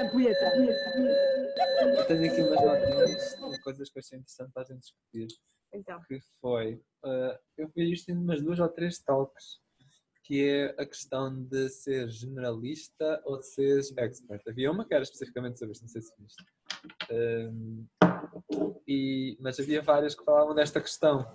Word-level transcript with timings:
Ampulheta. 0.00 0.44
Eu 1.98 2.06
tenho 2.06 2.32
aqui 2.32 2.42
umas 2.42 2.60
notinhas 2.60 3.52
de 3.52 3.60
coisas 3.60 3.90
que 3.90 3.98
eu 3.98 4.00
achei 4.00 4.18
interessante 4.18 4.52
para 4.52 4.62
a 4.62 4.66
gente 4.66 4.80
discutir. 4.80 5.28
Então. 5.72 6.00
Que 6.06 6.20
foi, 6.40 6.74
uh, 7.04 7.38
eu 7.56 7.68
vi 7.74 7.92
isto 7.92 8.10
em 8.10 8.16
umas 8.16 8.40
duas 8.42 8.60
ou 8.60 8.68
três 8.68 8.98
talks, 9.00 9.60
que 10.22 10.48
é 10.48 10.66
a 10.80 10.86
questão 10.86 11.42
de 11.44 11.68
ser 11.68 12.08
generalista 12.08 13.20
ou 13.24 13.38
de 13.38 13.46
ser 13.46 13.80
expert. 13.98 14.42
Havia 14.48 14.70
uma 14.70 14.86
que 14.86 14.94
era 14.94 15.02
especificamente 15.02 15.58
sobre 15.58 15.72
isto, 15.72 15.82
não 15.82 15.88
sei 15.88 16.02
se 16.02 16.12
viste. 16.18 16.44
Um, 17.10 17.86
e, 18.86 19.36
mas 19.40 19.58
havia 19.58 19.82
várias 19.82 20.14
que 20.14 20.24
falavam 20.24 20.54
desta 20.54 20.80
questão. 20.80 21.26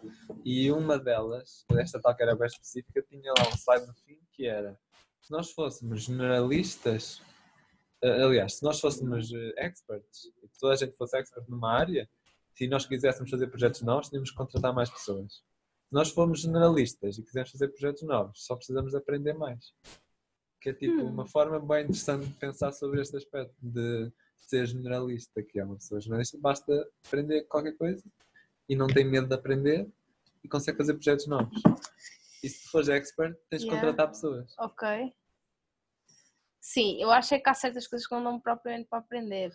E 0.46 0.72
uma 0.72 0.98
delas, 0.98 1.66
esta 1.78 2.00
tal 2.00 2.16
que 2.16 2.24
era 2.24 2.36
bem 2.36 2.48
específica, 2.48 3.02
tinha 3.04 3.34
lá 3.38 3.48
um 3.48 3.58
slide 3.58 3.88
no 3.88 3.94
fim 3.94 4.20
que 4.32 4.48
era 4.48 4.80
se 5.30 5.32
nós 5.32 5.52
fôssemos 5.52 6.02
generalistas, 6.06 7.22
aliás, 8.02 8.56
se 8.56 8.64
nós 8.64 8.80
fôssemos 8.80 9.30
uh, 9.32 9.54
experts, 9.58 10.26
e 10.44 10.50
toda 10.60 10.74
a 10.74 10.76
gente 10.76 10.98
fosse 10.98 11.16
expert 11.16 11.48
numa 11.48 11.72
área, 11.72 12.10
se 12.56 12.68
nós 12.68 12.88
quiséssemos 12.88 13.30
fazer 13.30 13.46
projetos 13.48 13.82
novos, 13.84 14.10
tínhamos 14.10 14.32
que 14.32 14.36
contratar 14.36 14.74
mais 14.74 14.90
pessoas. 14.90 15.34
Se 15.34 15.94
nós 15.94 16.10
formos 16.10 16.42
generalistas 16.42 17.20
e 17.20 17.24
quisermos 17.24 17.52
fazer 17.52 17.68
projetos 17.68 18.02
novos, 18.04 18.44
só 18.44 18.56
precisamos 18.56 18.96
aprender 18.96 19.34
mais. 19.34 19.72
Que 20.60 20.72
é 20.72 20.74
tipo 20.74 21.00
Hum. 21.00 21.12
uma 21.12 21.28
forma 21.28 21.60
bem 21.60 21.84
interessante 21.84 22.26
de 22.26 22.34
pensar 22.34 22.72
sobre 22.72 23.00
este 23.00 23.16
aspecto 23.16 23.54
de 23.62 24.12
ser 24.40 24.66
generalista, 24.66 25.44
que 25.44 25.60
é 25.60 25.64
uma 25.64 25.76
pessoa 25.76 26.02
generalista, 26.02 26.40
basta 26.42 26.90
aprender 27.06 27.44
qualquer 27.44 27.78
coisa 27.78 28.04
e 28.68 28.76
não 28.76 28.88
tem 28.88 29.06
medo 29.06 29.28
de 29.28 29.36
aprender 29.36 29.88
e 30.44 30.48
consegue 30.50 30.78
fazer 30.80 30.96
projetos 30.96 31.28
novos. 31.28 31.62
E 32.44 32.50
se 32.50 32.64
tu 32.64 32.72
fores 32.72 32.90
expert, 32.90 33.38
tens 33.48 33.62
de 33.62 33.68
Yeah. 33.68 33.88
contratar 33.88 34.08
pessoas. 34.10 34.56
Ok. 34.58 35.14
Sim, 36.62 37.02
eu 37.02 37.10
acho 37.12 37.34
é 37.34 37.40
que 37.40 37.50
há 37.50 37.54
certas 37.54 37.88
coisas 37.88 38.08
que 38.08 38.14
não 38.14 38.24
dão 38.24 38.40
propriamente 38.40 38.88
para 38.90 39.00
aprender. 39.00 39.52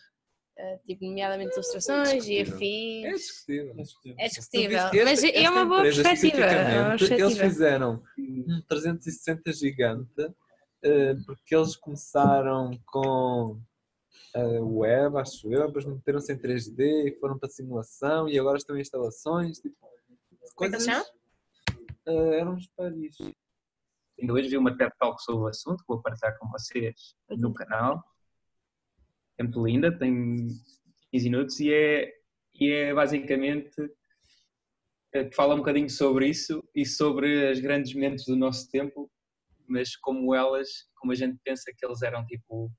Eh, 0.56 0.78
tipo, 0.86 1.05
nomeadamente 1.05 1.52
ilustrações 1.55 2.11
e 2.28 2.42
discutível. 2.42 2.55
afins. 2.55 3.05
É 3.05 3.12
discutível. 3.12 3.74
É 4.19 4.28
discutível. 4.28 4.78
esta- 4.78 5.05
Mas 5.05 5.24
é 5.24 5.28
esta 5.36 5.50
uma 5.50 5.64
boa 5.66 5.83
perspectiva. 5.83 6.36
É 6.42 6.94
Eles 7.20 7.38
fizeram 7.38 8.02
um 8.16 8.62
360 8.69 9.52
gigante 9.52 10.33
eh, 10.83 11.14
porque 11.27 11.56
eles 11.56 11.74
começaram 11.77 12.70
com 12.86 13.58
a 14.34 14.41
web, 14.62 15.16
acho 15.18 15.52
eu, 15.52 15.66
depois 15.66 15.84
meteram-se 15.84 16.33
em 16.33 16.39
3D 16.39 17.08
e 17.08 17.18
foram 17.18 17.36
para 17.39 17.48
simulação 17.48 18.28
e 18.28 18.39
agora 18.39 18.56
estão 18.56 18.77
em 18.77 18.80
instalações. 18.80 19.58
Tipo, 19.58 19.77
é 20.61 20.78
chamam? 20.78 21.05
eh, 22.06 22.39
eram 22.41 22.55
os 22.55 22.68
Paris. 22.68 23.16
Ainda 24.20 24.33
hoje 24.33 24.48
vi 24.48 24.57
uma 24.57 24.77
TED 24.77 24.93
Talk 24.98 25.23
sobre 25.23 25.45
o 25.45 25.48
assunto, 25.48 25.84
vou 25.89 26.01
partilhar 26.01 26.39
com 26.39 26.48
vocês 26.48 27.17
no 27.29 27.53
canal. 27.53 28.03
É 29.39 29.43
muito 29.43 29.65
linda, 29.67 29.97
tem 29.97 30.47
15 31.11 31.31
minutos 31.31 31.61
e 31.61 31.73
é, 31.73 32.12
e 32.55 32.70
é 32.70 32.95
basicamente 32.95 33.75
eh, 35.12 35.25
que 35.25 35.35
fala 35.35 35.55
um 35.55 35.59
bocadinho 35.59 35.91
sobre 35.91 36.29
isso 36.29 36.62
e 36.75 36.87
sobre 36.87 37.51
as 37.51 37.59
grandes 37.59 37.92
mentes 37.95 38.25
do 38.27 38.37
nosso 38.37 38.70
tempo, 38.70 39.11
mas 39.67 39.97
como 39.97 40.33
elas, 40.33 40.69
como 40.97 41.12
a 41.12 41.17
gente 41.17 41.37
pensa 41.45 41.73
que 41.77 41.85
eles 41.85 42.03
eram 42.03 42.25
tipo, 42.25 42.70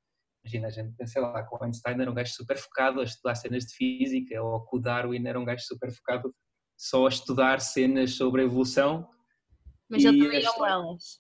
imagina, 0.42 0.68
a 0.68 0.72
gente 0.72 0.96
pensa 0.96 1.20
lá, 1.20 1.44
que 1.44 1.54
o 1.54 1.64
Einstein 1.64 2.00
era 2.00 2.10
um 2.10 2.14
gajo 2.14 2.34
super 2.34 2.58
focado 2.58 3.02
a 3.02 3.04
estudar 3.04 3.36
cenas 3.36 3.66
de 3.66 3.76
física, 3.76 4.42
ou 4.42 4.66
que 4.66 4.78
o 4.78 4.80
Darwin 4.80 5.28
era 5.28 5.40
um 5.40 5.46
gajo 5.46 5.66
super 5.66 5.92
focado 5.92 6.34
só 6.78 7.06
a 7.06 7.10
estudar 7.10 7.60
cenas 7.60 8.16
sobre 8.16 8.42
a 8.42 8.46
evolução 8.46 9.10
Mas 9.90 10.04
eu 10.04 10.14
E 10.14 10.20
também 10.20 10.38
esta- 10.38 10.52
amo 10.56 10.66
elas. 10.66 11.20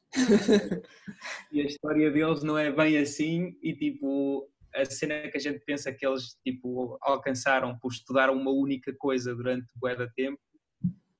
e 1.52 1.62
a 1.62 1.66
história 1.66 2.12
deles 2.12 2.44
não 2.44 2.58
é 2.58 2.72
bem 2.72 2.98
assim 2.98 3.56
e 3.62 3.74
tipo 3.76 4.50
a 4.74 4.84
cena 4.86 5.30
que 5.30 5.38
a 5.38 5.40
gente 5.40 5.60
pensa 5.66 5.94
que 5.94 6.06
eles 6.06 6.36
tipo 6.44 6.98
alcançaram 7.02 7.78
por 7.80 7.92
estudar 7.92 8.30
uma 8.30 8.52
única 8.52 8.94
coisa 8.98 9.34
durante 9.36 9.68
bué 9.76 9.96
de 9.96 10.12
tempo 10.16 10.40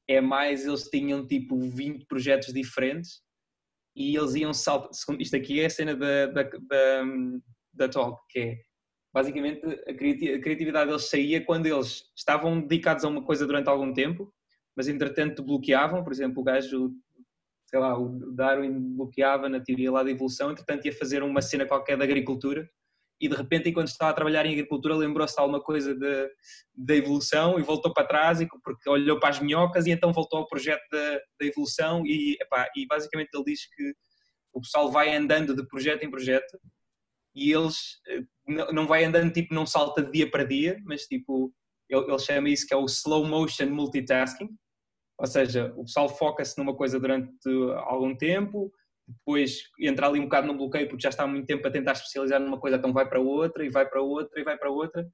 é 0.08 0.20
mais 0.20 0.66
eles 0.66 0.90
tinham 0.90 1.26
tipo 1.26 1.58
20 1.58 2.06
projetos 2.06 2.52
diferentes 2.54 3.22
e 3.96 4.16
eles 4.18 4.36
iam 4.36 4.54
saltar 4.54 4.90
isto 5.20 5.36
aqui 5.36 5.62
é 5.62 5.68
a 5.68 5.70
cena 5.70 5.96
da, 5.96 6.26
da, 6.28 6.44
da, 6.44 7.04
da 7.74 7.90
talk 7.90 8.22
que 8.30 8.40
é 8.40 8.58
basicamente 9.14 9.62
a 9.88 9.94
criatividade 9.94 10.90
deles 10.90 11.10
saía 11.10 11.44
quando 11.46 11.66
eles 11.68 12.04
estavam 12.18 12.60
dedicados 12.60 13.06
a 13.06 13.08
uma 13.08 13.24
coisa 13.24 13.46
durante 13.48 13.70
algum 13.70 13.94
tempo 13.94 14.34
mas 14.76 14.90
entretanto 14.90 15.42
bloqueavam 15.44 16.04
por 16.04 16.12
exemplo 16.12 16.42
o 16.42 16.44
gajo 16.44 16.92
sei 17.66 17.80
lá, 17.80 17.98
o 17.98 18.32
Darwin 18.34 18.96
bloqueava 18.96 19.50
na 19.50 19.60
teoria 19.60 19.92
lá 19.92 20.04
da 20.04 20.12
evolução, 20.12 20.52
entretanto 20.52 20.86
ia 20.86 20.94
fazer 20.94 21.24
uma 21.24 21.42
cena 21.42 21.66
qualquer 21.66 21.98
de 21.98 22.04
agricultura 22.04 22.68
e 23.20 23.30
de 23.30 23.36
repente, 23.36 23.70
enquanto 23.70 23.88
estava 23.88 24.12
a 24.12 24.14
trabalhar 24.14 24.46
em 24.46 24.52
agricultura, 24.52 24.96
lembrou-se 24.96 25.36
de 25.36 25.42
alguma 25.42 25.62
coisa 25.62 25.96
da- 25.98 26.28
da 26.76 26.96
evolução 26.96 27.58
e 27.58 27.64
voltou 27.64 27.94
para 27.94 28.06
trás 28.08 28.42
e, 28.42 28.48
porque 28.64 28.90
olhou 28.90 29.20
para 29.20 29.30
as 29.30 29.40
minhocas 29.40 29.86
e 29.86 29.92
então 29.92 30.12
voltou 30.12 30.40
ao 30.40 30.48
projeto 30.48 30.84
da, 30.92 31.14
da 31.40 31.46
evolução 31.46 32.06
e, 32.06 32.38
epá, 32.42 32.70
e 32.76 32.86
basicamente 32.86 33.30
ele 33.34 33.44
diz 33.46 33.62
que 33.74 33.94
o 34.54 34.62
pessoal 34.62 34.92
vai 34.92 35.16
andando 35.16 35.56
de 35.56 35.66
projeto 35.68 36.04
em 36.04 36.10
projeto 36.10 36.60
e 37.34 37.52
eles 37.52 38.00
eh, 38.08 38.22
não 38.74 38.86
vai 38.88 39.04
andando 39.04 39.32
tipo 39.32 39.54
não 39.54 39.66
salta 39.66 40.02
de 40.04 40.12
dia 40.12 40.30
para 40.30 40.44
dia, 40.46 40.78
mas 40.86 41.04
tipo 41.04 41.54
ele 41.90 42.20
chama 42.20 42.50
isso 42.50 42.66
que 42.68 42.74
é 42.74 42.78
o 42.78 42.86
slow 42.86 43.26
motion 43.26 43.68
multitasking, 43.68 44.50
ou 45.18 45.28
seja, 45.28 45.74
o 45.78 45.84
pessoal 45.84 46.10
foca-se 46.10 46.58
numa 46.58 46.76
coisa 46.76 47.00
durante 47.00 47.48
algum 47.86 48.16
tempo, 48.16 48.72
depois 49.08 49.60
entra 49.80 50.08
ali 50.08 50.20
um 50.20 50.24
bocado 50.24 50.48
num 50.48 50.58
bloqueio 50.58 50.88
porque 50.88 51.04
já 51.04 51.10
está 51.10 51.24
há 51.24 51.28
muito 51.28 51.46
tempo 51.46 51.66
a 51.68 51.72
tentar 51.72 51.94
especializar 51.94 52.40
numa 52.40 52.60
coisa, 52.60 52.78
então 52.78 52.92
vai 52.92 53.08
para 53.08 53.20
outra 53.20 53.64
e 53.64 53.70
vai 53.70 53.88
para 53.88 54.02
outra 54.02 54.40
e 54.40 54.44
vai 54.44 54.58
para 54.58 54.70
outra. 54.70 55.08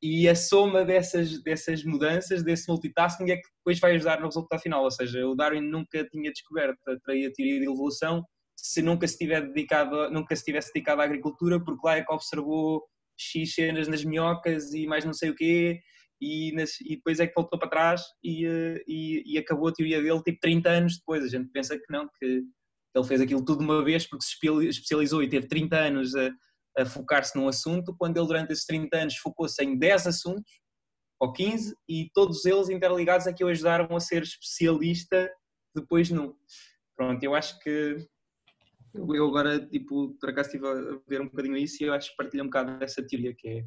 E 0.00 0.28
a 0.28 0.34
soma 0.34 0.84
dessas, 0.84 1.42
dessas 1.42 1.84
mudanças, 1.84 2.42
desse 2.44 2.68
multitasking, 2.68 3.30
é 3.30 3.36
que 3.36 3.48
depois 3.58 3.80
vai 3.80 3.96
ajudar 3.96 4.20
no 4.20 4.26
resultado 4.26 4.60
final. 4.60 4.84
Ou 4.84 4.90
seja, 4.90 5.26
o 5.26 5.34
Darwin 5.34 5.60
nunca 5.60 6.04
tinha 6.08 6.30
descoberto 6.30 6.78
a 6.86 6.96
teoria 7.00 7.30
de 7.32 7.64
evolução 7.64 8.24
se 8.56 8.82
nunca 8.82 9.06
se, 9.06 9.16
tiver 9.16 9.40
dedicado, 9.40 10.10
nunca 10.10 10.34
se 10.34 10.44
tivesse 10.44 10.72
dedicado 10.72 11.00
à 11.00 11.04
agricultura, 11.04 11.62
porque 11.62 11.86
lá 11.86 11.96
é 11.96 12.04
que 12.04 12.12
observou 12.12 12.84
X 13.16 13.54
cenas 13.54 13.88
nas 13.88 14.04
minhocas 14.04 14.72
e 14.72 14.86
mais 14.86 15.04
não 15.04 15.12
sei 15.12 15.30
o 15.30 15.34
quê, 15.34 15.80
e, 16.20 16.50
e 16.50 16.96
depois 16.96 17.20
é 17.20 17.26
que 17.26 17.34
voltou 17.34 17.58
para 17.58 17.68
trás 17.68 18.02
e, 18.22 18.44
eh, 18.46 18.82
e, 18.86 19.34
e 19.34 19.38
acabou 19.38 19.68
a 19.68 19.72
teoria 19.72 20.02
dele 20.02 20.22
tipo 20.22 20.38
30 20.40 20.68
anos 20.70 20.98
depois. 20.98 21.24
A 21.24 21.28
gente 21.28 21.48
pensa 21.50 21.76
que 21.76 21.90
não, 21.90 22.08
que 22.18 22.42
ele 22.94 23.06
fez 23.06 23.20
aquilo 23.20 23.44
tudo 23.44 23.58
de 23.58 23.64
uma 23.64 23.84
vez 23.84 24.06
porque 24.06 24.24
se 24.24 24.32
espe- 24.32 24.68
especializou 24.68 25.22
e 25.22 25.28
teve 25.28 25.46
30 25.46 25.76
anos 25.76 26.14
a, 26.14 26.30
a 26.78 26.86
focar-se 26.86 27.36
num 27.36 27.48
assunto, 27.48 27.94
quando 27.96 28.16
ele 28.16 28.26
durante 28.26 28.52
esses 28.52 28.64
30 28.64 28.96
anos 28.96 29.16
focou-se 29.16 29.62
em 29.62 29.78
10 29.78 30.06
assuntos, 30.06 30.60
ou 31.20 31.32
15, 31.32 31.74
e 31.88 32.10
todos 32.14 32.44
eles 32.44 32.68
interligados 32.68 33.26
é 33.26 33.32
que 33.32 33.44
o 33.44 33.48
ajudaram 33.48 33.94
a 33.94 34.00
ser 34.00 34.22
especialista 34.22 35.30
depois 35.74 36.10
num. 36.10 36.34
Pronto, 36.96 37.22
eu 37.22 37.34
acho 37.34 37.58
que 37.60 37.96
eu 38.94 39.26
agora, 39.26 39.64
tipo, 39.68 40.16
por 40.18 40.30
acaso 40.30 40.48
estive 40.48 40.66
a 40.66 41.00
ver 41.06 41.20
um 41.20 41.26
bocadinho 41.28 41.56
isso 41.56 41.82
e 41.82 41.86
eu 41.86 41.92
acho 41.92 42.10
que 42.10 42.16
partilho 42.16 42.44
um 42.44 42.46
bocado 42.46 42.78
dessa 42.78 43.04
teoria 43.06 43.34
que 43.34 43.48
é 43.48 43.66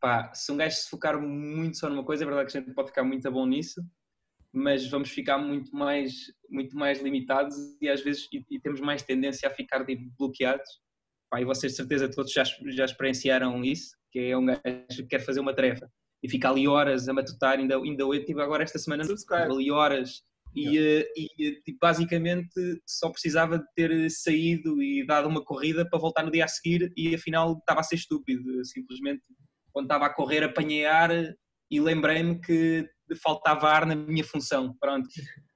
pá, 0.00 0.32
se 0.34 0.50
um 0.52 0.56
gajo 0.56 0.76
se 0.76 0.88
focar 0.88 1.20
muito 1.20 1.78
só 1.78 1.88
numa 1.88 2.04
coisa, 2.04 2.24
é 2.24 2.26
verdade 2.26 2.50
que 2.50 2.58
a 2.58 2.60
gente 2.60 2.74
pode 2.74 2.88
ficar 2.88 3.04
muito 3.04 3.30
bom 3.30 3.46
nisso, 3.46 3.82
mas 4.52 4.88
vamos 4.88 5.10
ficar 5.10 5.38
muito 5.38 5.74
mais, 5.74 6.12
muito 6.50 6.76
mais 6.76 7.00
limitados 7.02 7.54
e 7.80 7.88
às 7.88 8.02
vezes 8.02 8.26
e, 8.32 8.44
e 8.50 8.60
temos 8.60 8.80
mais 8.80 9.02
tendência 9.02 9.48
a 9.48 9.52
ficar 9.52 9.84
tipo, 9.84 10.10
bloqueados. 10.18 10.68
Pá, 11.30 11.40
e 11.40 11.44
vocês 11.44 11.72
de 11.72 11.76
certeza 11.76 12.10
todos 12.10 12.32
já, 12.32 12.44
já 12.44 12.84
experienciaram 12.84 13.64
isso, 13.64 13.96
que 14.12 14.18
é 14.18 14.36
um 14.36 14.46
gajo 14.46 14.62
que 14.88 15.06
quer 15.06 15.20
fazer 15.20 15.40
uma 15.40 15.54
tarefa 15.54 15.90
e 16.22 16.28
fica 16.28 16.50
ali 16.50 16.66
horas 16.66 17.08
a 17.08 17.12
matutar, 17.12 17.58
ainda, 17.58 17.76
ainda 17.76 18.02
eu 18.02 18.24
tive 18.24 18.42
agora 18.42 18.62
esta 18.62 18.78
semana 18.78 19.04
ali 19.30 19.70
horas 19.70 20.22
e, 20.54 20.78
eh, 20.78 21.06
e, 21.16 21.48
eh, 21.48 21.60
tipo, 21.62 21.78
basicamente 21.80 22.80
só 22.86 23.10
precisava 23.10 23.58
de 23.58 23.64
ter 23.74 24.10
saído 24.10 24.82
e 24.82 25.06
dado 25.06 25.28
uma 25.28 25.44
corrida 25.44 25.88
para 25.88 25.98
voltar 25.98 26.24
no 26.24 26.30
dia 26.30 26.46
a 26.46 26.48
seguir 26.48 26.92
e 26.96 27.14
afinal 27.14 27.58
estava 27.58 27.80
a 27.80 27.82
ser 27.82 27.96
estúpido, 27.96 28.64
simplesmente 28.64 29.22
quando 29.76 29.88
estava 29.88 30.06
a 30.06 30.10
correr 30.14 30.42
apanhei 30.42 30.86
ar 30.86 31.10
e 31.70 31.78
lembrei-me 31.78 32.40
que 32.40 32.88
faltava 33.22 33.68
ar 33.68 33.84
na 33.84 33.94
minha 33.94 34.24
função, 34.24 34.74
pronto, 34.80 35.06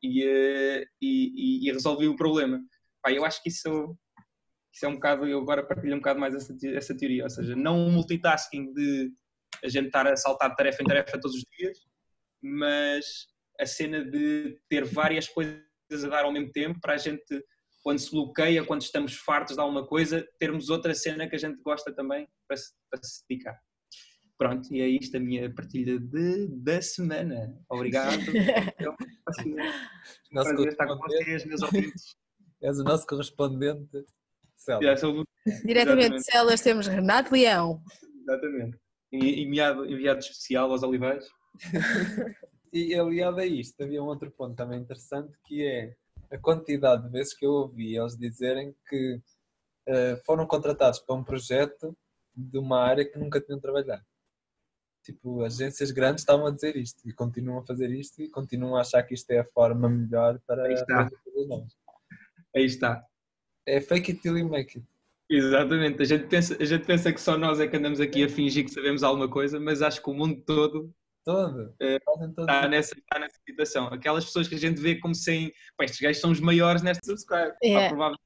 e, 0.03 0.23
eh, 0.23 0.85
e, 1.01 1.63
e- 1.65 1.67
e 1.67 1.73
resolvi 1.73 2.07
o 2.07 2.15
problema. 2.15 2.61
Pá, 3.03 3.11
eu 3.11 3.25
acho 3.25 3.43
que 3.43 3.49
isso, 3.49 3.97
isso 4.71 4.85
é 4.85 4.89
um 4.89 4.97
bocado, 4.97 5.27
eu 5.27 5.39
agora 5.41 5.67
partilho 5.67 5.95
um 5.95 6.01
bocado 6.01 6.21
mais 6.21 6.35
essa, 6.35 6.55
essa 6.67 6.95
teoria, 6.95 7.25
ou 7.25 7.31
seja, 7.31 7.57
não 7.57 7.79
um 7.79 7.91
multitasking 7.91 8.71
de 8.75 9.11
a 9.65 9.69
gente 9.71 9.87
estar 9.87 10.07
a 10.07 10.15
saltar 10.15 10.51
de 10.51 10.57
tarefa 10.57 10.83
em 10.83 10.87
tarefa 10.87 11.19
todos 11.19 11.39
os 11.39 11.45
dias, 11.59 11.79
mas 12.43 13.27
a 13.59 13.65
cena 13.65 14.05
de 14.05 14.61
ter 14.69 14.85
várias 14.85 15.29
coisas 15.29 15.65
a 16.05 16.09
dar 16.09 16.25
ao 16.27 16.33
mesmo 16.33 16.53
tempo 16.53 16.79
para 16.79 16.93
a 16.93 16.99
gente, 16.99 17.43
quando 17.83 17.99
se 17.99 18.11
bloqueia, 18.11 18.67
quando 18.67 18.83
estamos 18.83 19.15
fartos 19.15 19.57
de 19.57 19.63
alguma 19.63 19.87
coisa, 19.87 20.29
termos 20.39 20.69
outra 20.69 20.95
cena 20.95 21.27
que 21.27 21.37
a 21.37 21.39
gente 21.39 21.59
gosta 21.63 21.91
também 21.91 22.29
para 22.47 22.59
se, 22.59 22.75
para 22.91 23.03
se 23.03 23.25
dedicar. 23.27 23.59
Pronto, 24.41 24.73
e 24.73 24.81
é 24.81 24.89
isto 24.89 25.19
a 25.19 25.21
minha 25.21 25.53
partilha 25.53 26.01
de, 26.01 26.47
da 26.47 26.81
semana. 26.81 27.55
Obrigado. 27.69 28.17
Então, 28.81 28.97
Nosso 30.33 30.49
prazer 30.49 30.69
estar 30.69 30.87
com 30.87 30.97
vocês, 30.97 31.45
meus 31.45 31.61
ouvintes. 31.63 32.17
És 32.63 32.79
o 32.79 32.83
nosso 32.83 33.07
correspondente. 33.07 34.03
Muito 34.67 35.29
Diretamente 35.67 36.17
de. 36.17 36.25
Celas 36.25 36.63
temos 36.63 36.87
Renato 36.87 37.35
Leão. 37.35 37.83
Exatamente. 38.23 38.79
E- 39.13 39.43
Enviado, 39.43 39.85
enviado 39.85 40.21
especial 40.21 40.73
aos 40.73 40.83
Olivais. 40.83 41.27
E 42.73 42.95
aliado 42.95 43.41
a 43.41 43.45
isto, 43.45 43.83
havia 43.83 44.01
um 44.01 44.07
outro 44.07 44.31
ponto 44.31 44.55
também 44.55 44.79
interessante 44.79 45.37
que 45.45 45.67
é 45.67 45.93
a 46.31 46.39
quantidade 46.39 47.03
de 47.03 47.11
vezes 47.11 47.35
que 47.35 47.45
eu 47.45 47.51
ouvi 47.51 47.97
eles 47.97 48.17
dizerem 48.17 48.73
que 48.89 49.21
eh, 49.89 50.23
foram 50.25 50.47
contratados 50.47 51.01
para 51.01 51.17
um 51.17 51.25
projeto 51.25 51.93
de 52.33 52.57
uma 52.59 52.81
área 52.81 53.05
que 53.05 53.19
nunca 53.19 53.41
tinham 53.41 53.59
trabalhado. 53.59 54.05
Tipo, 55.13 55.43
agências 55.43 55.91
grandes 55.91 56.23
estavam 56.23 56.47
a 56.47 56.51
dizer 56.51 56.77
isto 56.77 57.09
e 57.09 57.13
continuam 57.13 57.59
a 57.59 57.67
fazer 57.67 57.91
isto 57.91 58.23
e 58.23 58.29
continuam 58.29 58.77
a 58.77 58.83
achar 58.83 59.03
que 59.03 59.15
isto 59.15 59.31
é 59.31 59.41
a 59.41 59.45
forma 59.45 59.89
melhor 59.89 60.39
para 60.47 60.65
Aí 60.65 60.75
está. 60.75 61.11
novas. 61.49 61.73
Aí 62.55 62.65
está. 62.65 63.05
É 63.67 63.81
fake 63.81 64.13
it 64.13 64.23
till 64.23 64.39
you 64.39 64.49
make 64.49 64.79
it. 64.79 64.87
Exatamente. 65.29 66.03
A 66.03 66.05
gente, 66.05 66.27
pensa, 66.27 66.57
a 66.61 66.65
gente 66.65 66.85
pensa 66.85 67.13
que 67.13 67.21
só 67.21 67.37
nós 67.37 67.61
é 67.61 67.67
que 67.67 67.77
andamos 67.77 68.01
aqui 68.01 68.25
a 68.25 68.29
fingir 68.29 68.65
que 68.65 68.71
sabemos 68.71 69.03
alguma 69.03 69.29
coisa, 69.29 69.59
mas 69.61 69.83
acho 69.83 70.03
que 70.03 70.11
o 70.11 70.15
mundo 70.15 70.43
todo 70.45 70.93
Todo. 71.25 71.75
É, 71.81 71.99
Fazem 72.05 72.33
todo. 72.33 72.49
está 72.49 72.69
nessa, 72.69 72.95
está 72.99 73.19
nessa 73.19 73.39
situação. 73.47 73.87
Aquelas 73.89 74.25
pessoas 74.25 74.49
que 74.49 74.55
a 74.55 74.59
gente 74.59 74.81
vê 74.81 74.97
como 74.97 75.15
sem. 75.15 75.53
Pá, 75.77 75.85
estes 75.85 76.01
gajos 76.01 76.21
são 76.21 76.31
os 76.31 76.41
maiores 76.41 76.83
nesta 76.83 77.05
subscribe. 77.05 77.53
É. 77.63 77.89
Provavelmente, 77.89 78.23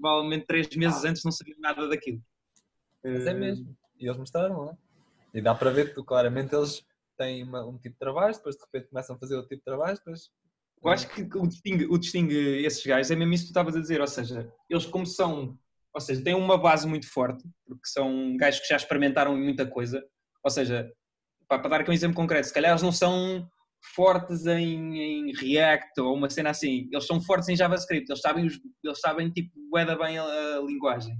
provavelmente 0.00 0.46
três 0.46 0.68
meses 0.76 1.04
antes 1.04 1.24
não 1.24 1.32
sabiam 1.32 1.58
nada 1.58 1.88
daquilo. 1.88 2.22
Mas 3.04 3.26
é 3.26 3.34
mesmo. 3.34 3.76
E 3.98 4.06
eles 4.06 4.16
mostraram 4.16 4.60
lá. 4.60 4.78
E 5.32 5.40
dá 5.40 5.54
para 5.54 5.70
ver 5.70 5.94
que 5.94 6.02
claramente 6.02 6.54
eles 6.54 6.84
têm 7.16 7.42
uma- 7.44 7.66
um 7.66 7.78
tipo 7.78 7.94
de 7.94 7.98
trabalho, 7.98 8.34
depois 8.34 8.56
de 8.56 8.62
repente 8.62 8.88
começam 8.88 9.14
a 9.14 9.18
fazer 9.18 9.34
outro 9.36 9.48
tipo 9.48 9.60
de 9.60 9.64
trabalho, 9.64 9.96
depois. 9.96 10.30
Eu 10.82 10.90
acho 10.90 11.08
que 11.08 11.22
o 11.36 11.46
distingue, 11.46 11.84
o 11.86 11.98
distingue 11.98 12.64
esses 12.64 12.84
gajos 12.84 13.10
é 13.10 13.16
mesmo 13.16 13.34
isso 13.34 13.44
que 13.44 13.48
tu 13.48 13.50
estavas 13.52 13.76
a 13.76 13.80
dizer, 13.80 14.00
ou 14.00 14.06
seja, 14.06 14.50
eles 14.68 14.86
como 14.86 15.04
são, 15.04 15.58
ou 15.94 16.00
seja, 16.00 16.24
têm 16.24 16.34
uma 16.34 16.56
base 16.56 16.86
muito 16.88 17.06
forte, 17.06 17.44
porque 17.66 17.86
são 17.86 18.34
gajos 18.38 18.60
que 18.60 18.68
já 18.68 18.76
experimentaram 18.76 19.36
muita 19.36 19.66
coisa, 19.66 20.02
ou 20.42 20.50
seja, 20.50 20.90
para 21.46 21.68
dar 21.68 21.80
aqui 21.82 21.90
um 21.90 21.94
exemplo 21.94 22.16
concreto, 22.16 22.46
se 22.46 22.54
calhar 22.54 22.70
eles 22.70 22.82
não 22.82 22.92
são 22.92 23.46
fortes 23.94 24.46
em, 24.46 24.96
em 25.28 25.32
React 25.34 26.00
ou 26.00 26.14
uma 26.14 26.30
cena 26.30 26.50
assim, 26.50 26.88
eles 26.90 27.06
são 27.06 27.20
fortes 27.20 27.48
em 27.48 27.56
JavaScript, 27.56 28.10
eles 28.10 28.20
sabem, 28.20 28.46
os, 28.46 28.58
eles 28.82 29.00
sabem 29.00 29.30
tipo, 29.30 29.50
bué 29.70 29.84
bem 29.84 30.18
a, 30.18 30.22
a 30.24 30.60
linguagem. 30.60 31.14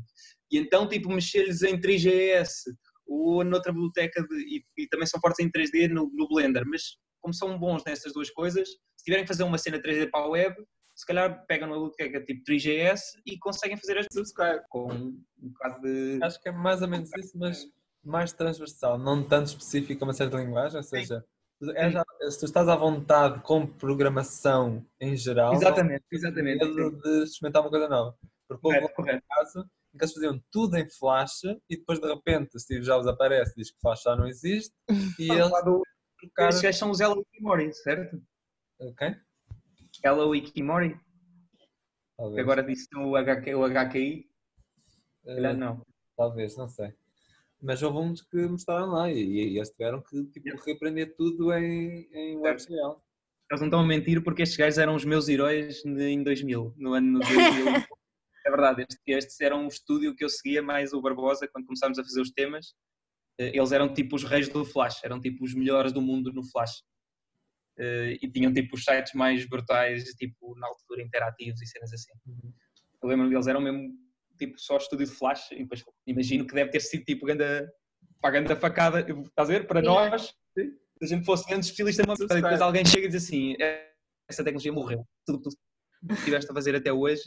E 0.50 0.58
então, 0.58 0.88
tipo, 0.88 1.08
mexer-lhes 1.10 1.62
em 1.62 1.78
3GS 1.78 2.64
ou 3.10 3.44
noutra 3.44 3.72
biblioteca 3.72 4.22
de, 4.22 4.36
e, 4.56 4.64
e 4.82 4.86
também 4.88 5.06
são 5.06 5.20
fortes 5.20 5.44
em 5.44 5.50
3D 5.50 5.88
no, 5.88 6.10
no 6.14 6.28
Blender, 6.28 6.64
mas 6.66 6.96
como 7.20 7.34
são 7.34 7.58
bons 7.58 7.82
nessas 7.84 8.12
duas 8.12 8.30
coisas, 8.30 8.68
se 8.96 9.04
tiverem 9.04 9.24
que 9.24 9.28
fazer 9.28 9.42
uma 9.42 9.58
cena 9.58 9.78
3D 9.82 10.10
para 10.10 10.20
a 10.24 10.28
web, 10.28 10.54
se 10.94 11.06
calhar 11.06 11.44
pegam 11.46 11.68
na 11.68 11.74
biblioteca 11.74 12.24
tipo 12.24 12.42
3GS 12.44 13.00
e 13.26 13.38
conseguem 13.38 13.76
fazer 13.76 13.98
as 13.98 14.06
subscribe 14.12 14.62
com 14.68 14.92
um 14.92 15.18
bocado 15.38 15.80
de. 15.82 16.18
Acho 16.22 16.40
que 16.40 16.48
é 16.48 16.52
mais 16.52 16.82
ou 16.82 16.88
menos 16.88 17.10
isso, 17.16 17.36
mas 17.38 17.66
mais 18.04 18.32
transversal, 18.32 18.98
não 18.98 19.22
tanto 19.26 19.48
específico 19.48 20.04
a 20.04 20.06
uma 20.06 20.12
certa 20.14 20.36
linguagem, 20.38 20.76
ou 20.78 20.82
seja, 20.82 21.24
é 21.74 21.90
já- 21.90 22.04
se 22.30 22.38
tu 22.38 22.44
estás 22.46 22.68
à 22.68 22.76
vontade 22.76 23.42
com 23.42 23.66
programação 23.66 24.86
em 25.00 25.14
geral, 25.16 25.52
Exatamente, 25.54 26.04
não 26.10 26.18
exatamente. 26.18 26.66
de 27.02 27.22
experimentar 27.24 27.62
uma 27.62 27.70
coisa 27.70 27.88
nova. 27.88 28.16
Porque 28.48 28.66
houve 28.66 28.94
correto. 28.94 29.18
um 29.24 29.34
caso 29.34 29.70
em 29.94 29.98
que 29.98 30.04
eles 30.04 30.14
faziam 30.14 30.42
tudo 30.50 30.76
em 30.76 30.88
Flash 30.90 31.42
e 31.68 31.76
depois 31.76 31.98
de 32.00 32.06
repente 32.06 32.58
Steve 32.60 32.84
Jobs 32.84 33.06
aparece 33.06 33.52
e 33.52 33.56
diz 33.62 33.70
que 33.70 33.80
Flash 33.80 34.02
já 34.02 34.16
não 34.16 34.26
existe 34.26 34.74
e 35.18 35.30
eles 35.30 35.48
trocaram. 35.50 35.82
Esses 36.48 36.60
gajos 36.62 36.78
são 36.78 36.90
os 36.90 37.00
Hello 37.00 37.20
Ikimori, 37.32 37.72
certo? 37.74 38.22
Ok? 38.78 39.14
Hello 40.04 40.34
Ikimori, 40.34 40.94
que 40.94 41.00
Talvez. 42.16 42.38
agora 42.40 42.62
disse 42.62 42.86
o, 42.96 43.16
HK, 43.16 43.54
o 43.54 43.64
HKI, 43.68 44.30
Eh, 45.26 45.34
calhar 45.34 45.56
não. 45.56 45.82
Talvez, 46.16 46.56
não 46.56 46.68
sei. 46.68 46.92
Mas 47.62 47.82
houve 47.82 47.98
uns 47.98 48.22
que 48.22 48.36
mostraram 48.46 48.86
lá 48.92 49.10
e, 49.10 49.18
e 49.22 49.56
eles 49.56 49.68
tiveram 49.70 50.00
que 50.02 50.24
tipo, 50.26 50.48
reaprender 50.64 51.14
tudo 51.16 51.52
em, 51.52 52.08
em 52.12 52.36
WebGL. 52.38 52.96
Eles 53.50 53.60
não 53.60 53.66
estão 53.68 53.80
a 53.80 53.86
mentir 53.86 54.22
porque 54.22 54.42
estes 54.42 54.56
gajos 54.56 54.78
eram 54.78 54.94
os 54.94 55.04
meus 55.04 55.28
heróis 55.28 55.82
de- 55.82 56.08
em 56.08 56.22
2000, 56.22 56.72
no 56.78 56.94
ano 56.94 57.18
2000. 57.20 57.30
é 58.50 58.56
verdade, 58.56 58.82
estes, 58.82 58.98
estes 59.06 59.40
eram 59.40 59.64
um 59.64 59.68
estúdio 59.68 60.14
que 60.14 60.24
eu 60.24 60.28
seguia 60.28 60.62
mais 60.62 60.92
o 60.92 61.00
Barbosa 61.00 61.48
quando 61.48 61.66
começámos 61.66 61.98
a 61.98 62.02
fazer 62.04 62.20
os 62.20 62.30
temas. 62.30 62.74
Eh, 63.38 63.56
Eles 63.56 63.72
eram 63.72 63.92
tipo 63.92 64.16
os 64.16 64.24
reis 64.24 64.48
do 64.48 64.64
Flash, 64.64 65.02
eram 65.04 65.20
tipo 65.20 65.44
os 65.44 65.54
melhores 65.54 65.92
do 65.92 66.02
mundo 66.02 66.32
no 66.32 66.42
Flash. 66.44 66.82
Eh, 67.78 68.18
E 68.20 68.30
tinham 68.30 68.52
tipo 68.52 68.74
os 68.76 68.84
sites 68.84 69.12
mais 69.14 69.44
brutais, 69.46 70.04
tipo 70.14 70.54
na 70.58 70.66
altura 70.66 71.02
interativos 71.02 71.60
e 71.62 71.66
cenas 71.66 71.92
assim. 71.92 72.12
Eu 73.02 73.08
lembro-me 73.08 73.30
deles, 73.30 73.46
eram 73.46 73.60
mesmo 73.60 73.94
tipo 74.38 74.58
só 74.58 74.76
estúdio 74.76 75.06
de 75.06 75.12
Flash 75.12 75.50
e 75.52 75.58
depois 75.62 75.84
imagino 76.06 76.46
que 76.46 76.54
deve 76.54 76.70
ter 76.70 76.80
sido 76.80 77.04
tipo 77.04 77.26
ganda, 77.26 77.72
pá, 78.20 78.30
ganda 78.30 78.56
facada, 78.56 79.00
estás 79.00 79.48
a 79.48 79.52
ver? 79.52 79.66
Para 79.66 79.80
Yeah. 79.80 80.10
nós, 80.10 80.34
se 80.54 81.04
a 81.04 81.06
gente 81.06 81.24
fosse 81.24 81.46
grandes 81.48 81.68
especialistas 81.68 82.06
numa 82.06 82.16
coisa, 82.16 82.34
depois 82.34 82.60
alguém 82.60 82.84
chega 82.84 83.06
e 83.06 83.08
diz 83.08 83.24
assim, 83.24 83.54
"É, 83.60 83.92
essa 84.28 84.42
tecnologia 84.44 84.72
morreu, 84.72 85.06
tudo 85.26 85.36
o 85.38 85.42
que 85.42 85.50
tu 86.08 86.14
estiveste 86.14 86.50
a 86.50 86.54
fazer 86.54 86.74
até 86.74 86.92
hoje 86.92 87.22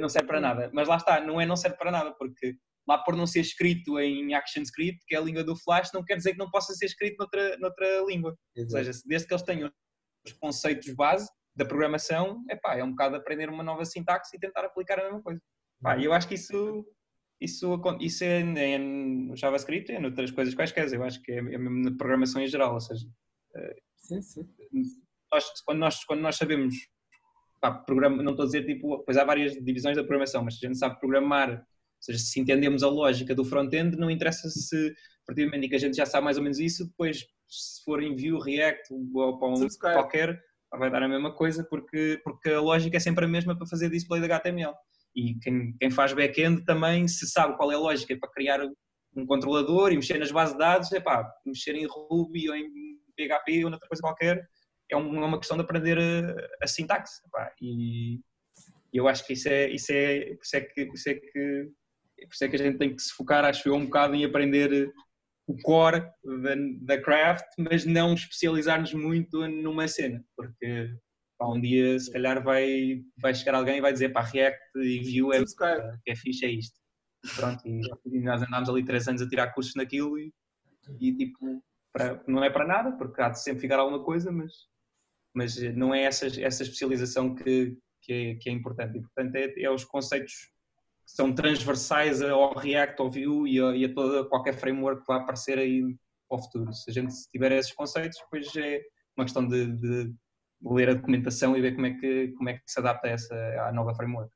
não 0.00 0.08
serve 0.08 0.26
para 0.28 0.40
nada. 0.40 0.70
Mas 0.72 0.88
lá 0.88 0.96
está, 0.96 1.20
não 1.20 1.40
é 1.40 1.46
não 1.46 1.56
serve 1.56 1.76
para 1.76 1.90
nada, 1.90 2.12
porque 2.18 2.56
lá 2.88 2.98
por 2.98 3.16
não 3.16 3.26
ser 3.26 3.40
escrito 3.40 3.98
em 4.00 4.34
ActionScript, 4.34 5.04
que 5.06 5.14
é 5.14 5.18
a 5.18 5.22
língua 5.22 5.44
do 5.44 5.56
Flash, 5.56 5.90
não 5.92 6.04
quer 6.04 6.16
dizer 6.16 6.32
que 6.32 6.38
não 6.38 6.50
possa 6.50 6.72
ser 6.74 6.86
escrito 6.86 7.16
noutra, 7.18 7.56
noutra 7.58 8.04
língua. 8.06 8.36
Ou 8.56 8.70
seja, 8.70 8.92
se- 8.92 9.06
desde 9.06 9.26
que 9.28 9.34
eles 9.34 9.42
tenham 9.44 9.70
os 10.26 10.32
conceitos 10.34 10.92
base 10.94 11.28
da 11.56 11.64
programação, 11.64 12.42
epá, 12.50 12.76
é 12.76 12.84
um 12.84 12.90
bocado 12.90 13.16
aprender 13.16 13.48
uma 13.48 13.62
nova 13.62 13.84
sintaxe 13.84 14.36
e 14.36 14.40
tentar 14.40 14.64
aplicar 14.64 14.98
a 14.98 15.04
mesma 15.04 15.22
coisa. 15.22 15.40
Pá, 15.82 15.96
e 15.96 16.04
eu 16.04 16.12
acho 16.12 16.28
que 16.28 16.34
isso, 16.34 16.84
isso, 17.40 17.80
isso 18.00 18.24
é, 18.24 18.40
é 18.40 18.78
no 18.78 19.36
JavaScript, 19.36 19.90
é 19.92 19.98
noutras 20.00 20.30
coisas 20.30 20.54
quaisquer. 20.54 20.92
Eu 20.92 21.02
acho 21.04 21.20
que 21.22 21.32
é, 21.32 21.38
é 21.38 21.40
mesmo 21.58 21.90
na 21.90 21.96
programação 21.96 22.42
em 22.42 22.46
geral. 22.48 22.74
Ou 22.74 22.80
seja, 22.80 23.06
Sim, 23.96 24.20
sim. 24.22 24.48
nós, 25.32 25.44
quando, 25.64 25.78
nós, 25.78 26.04
quando 26.04 26.20
nós 26.20 26.36
sabemos, 26.36 26.74
pá, 27.60 27.72
programa, 27.72 28.22
não 28.22 28.32
estou 28.32 28.44
a 28.44 28.46
dizer 28.46 28.64
tipo, 28.64 29.02
pois 29.04 29.16
há 29.16 29.24
várias 29.24 29.52
divisões 29.52 29.96
da 29.96 30.02
programação, 30.02 30.42
mas 30.42 30.58
se 30.58 30.64
a 30.64 30.68
gente 30.68 30.78
sabe 30.78 30.98
programar, 30.98 31.50
ou 31.50 31.64
seja, 32.00 32.18
se 32.18 32.40
entendemos 32.40 32.82
a 32.82 32.88
lógica 32.88 33.34
do 33.34 33.44
front-end, 33.44 33.96
não 33.96 34.10
interessa 34.10 34.48
se, 34.48 34.88
a 34.88 35.26
partir 35.26 35.42
do 35.42 35.46
momento 35.46 35.64
em 35.64 35.68
que 35.68 35.76
a 35.76 35.80
gente 35.80 35.96
já 35.96 36.06
sabe 36.06 36.24
mais 36.24 36.36
ou 36.36 36.42
menos 36.42 36.58
isso, 36.58 36.86
depois 36.86 37.26
se 37.48 37.84
for 37.84 38.02
em 38.02 38.14
Vue, 38.14 38.40
React 38.40 38.94
ou 39.14 39.38
para 39.38 39.48
um 39.48 39.68
qualquer, 39.80 40.40
vai 40.78 40.90
dar 40.90 41.02
a 41.02 41.08
mesma 41.08 41.34
coisa, 41.34 41.64
porque, 41.64 42.20
porque 42.24 42.48
a 42.50 42.60
lógica 42.60 42.96
é 42.96 43.00
sempre 43.00 43.24
a 43.24 43.28
mesma 43.28 43.56
para 43.56 43.66
fazer 43.66 43.90
display 43.90 44.20
de 44.20 44.26
HTML. 44.26 44.72
E 45.14 45.34
quem, 45.40 45.74
quem 45.78 45.90
faz 45.90 46.12
back-end 46.12 46.64
também, 46.64 47.08
se 47.08 47.28
sabe 47.28 47.56
qual 47.56 47.72
é 47.72 47.74
a 47.74 47.78
lógica 47.78 48.16
para 48.16 48.30
criar 48.30 48.60
um 49.16 49.26
controlador 49.26 49.90
e 49.90 49.96
mexer 49.96 50.18
nas 50.18 50.30
bases 50.30 50.54
de 50.54 50.60
dados, 50.60 50.92
é 50.92 51.00
pá, 51.00 51.28
mexer 51.44 51.74
em 51.74 51.86
Ruby 51.86 52.48
ou 52.48 52.54
em 52.54 52.70
PHP 53.16 53.64
ou 53.64 53.70
noutra 53.70 53.88
coisa 53.88 54.00
qualquer, 54.00 54.48
é 54.94 54.96
é 54.96 55.00
uma 55.00 55.38
questão 55.38 55.56
de 55.56 55.62
aprender 55.62 55.98
a, 55.98 56.64
a 56.64 56.66
sintaxe. 56.66 57.20
epá, 57.26 57.52
e 57.60 58.20
e 58.92 58.96
eu 58.98 59.08
acho 59.08 59.24
que 59.26 59.32
isso 59.34 59.48
é, 59.48 59.68
isso 59.70 59.92
é, 59.92 60.34
por 60.34 60.42
isso 60.44 60.56
é 60.56 60.60
que, 60.60 60.86
por 60.86 60.94
isso 60.94 61.08
é 61.08 61.14
que, 61.14 61.70
por 62.26 62.32
isso 62.34 62.44
é 62.44 62.48
que 62.48 62.56
a 62.56 62.58
gente 62.58 62.78
tem 62.78 62.94
que 62.94 63.02
se 63.02 63.12
focar, 63.14 63.44
acho 63.44 63.68
eu, 63.68 63.74
um 63.74 63.84
bocado 63.84 64.14
em 64.14 64.24
aprender 64.24 64.92
o 65.46 65.56
core 65.62 66.00
da, 66.42 66.54
da 66.96 67.00
craft, 67.02 67.44
mas 67.58 67.84
não 67.84 68.14
especializar-nos 68.14 68.92
muito 68.92 69.46
numa 69.48 69.86
cena, 69.88 70.24
porque 70.36 70.92
pá, 71.38 71.46
um 71.48 71.60
dia 71.60 71.98
se 71.98 72.12
calhar 72.12 72.42
vai, 72.42 73.02
vai 73.20 73.34
chegar 73.34 73.54
alguém 73.54 73.78
e 73.78 73.80
vai 73.80 73.92
dizer 73.92 74.10
para 74.10 74.26
React 74.26 74.60
e 74.76 75.20
Vue 75.20 75.36
é, 75.36 75.44
que 76.04 76.10
é 76.10 76.16
fixe, 76.16 76.44
é 76.44 76.50
isto. 76.50 76.78
Pronto, 77.36 77.62
e, 77.66 77.80
e 78.06 78.20
nós 78.20 78.42
andámos 78.42 78.68
ali 78.68 78.84
três 78.84 79.06
anos 79.06 79.22
a 79.22 79.28
tirar 79.28 79.52
cursos 79.52 79.74
naquilo 79.74 80.18
e, 80.18 80.32
e 81.00 81.14
tipo, 81.16 81.62
para- 81.92 82.22
não 82.26 82.42
é 82.42 82.50
para 82.50 82.66
nada, 82.66 82.92
porque 82.96 83.20
há 83.20 83.28
de 83.28 83.42
sempre 83.42 83.60
ficar 83.60 83.78
alguma 83.78 84.02
coisa, 84.02 84.30
mas, 84.32 84.52
mas 85.34 85.56
não 85.74 85.94
é 85.94 86.02
essa, 86.02 86.26
essa 86.26 86.62
especialização 86.62 87.34
que, 87.34 87.76
que, 88.02 88.12
é, 88.12 88.34
que 88.34 88.48
é 88.48 88.52
importante. 88.52 88.98
E, 88.98 89.02
portanto, 89.02 89.34
é, 89.36 89.62
é 89.62 89.70
os 89.70 89.84
conceitos 89.84 90.32
que 91.04 91.12
são 91.12 91.34
transversais 91.34 92.22
ao 92.22 92.54
React, 92.54 93.00
ao 93.00 93.10
Vue 93.10 93.50
e 93.50 93.60
a, 93.60 93.76
e 93.76 93.84
a 93.84 93.94
toda, 93.94 94.28
qualquer 94.28 94.54
framework 94.54 95.00
que 95.00 95.06
vai 95.06 95.18
aparecer 95.18 95.58
aí 95.58 95.82
ao 96.30 96.42
futuro. 96.42 96.72
Se 96.72 96.90
a 96.90 96.92
gente 96.94 97.14
tiver 97.30 97.52
esses 97.52 97.72
conceitos, 97.72 98.18
depois 98.18 98.54
é 98.56 98.82
uma 99.16 99.24
questão 99.24 99.46
de, 99.46 99.66
de 99.66 100.14
ler 100.62 100.90
a 100.90 100.94
documentação 100.94 101.56
e 101.56 101.60
ver 101.60 101.74
como 101.74 101.86
é 101.86 101.94
que, 101.94 102.28
como 102.32 102.48
é 102.48 102.54
que 102.54 102.62
se 102.66 102.78
adapta 102.78 103.08
a 103.08 103.10
essa, 103.10 103.34
à 103.66 103.72
nova 103.72 103.94
framework. 103.94 104.32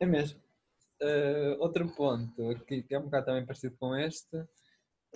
É 0.00 0.06
mesmo. 0.06 0.40
Eh, 1.00 1.56
outro 1.60 1.88
ponto 1.94 2.50
aqui, 2.50 2.82
que 2.82 2.94
é 2.94 2.98
um 2.98 3.04
bocado 3.04 3.26
também 3.26 3.46
parecido 3.46 3.76
com 3.78 3.94
este, 3.96 4.44